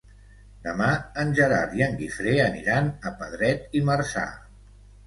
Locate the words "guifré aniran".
2.01-2.91